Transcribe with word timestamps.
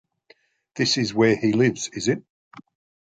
This 0.77 0.97
is 0.97 1.13
where 1.13 1.35
he 1.35 1.53
lives, 1.53 1.87
is 1.93 2.07
it? 2.07 2.23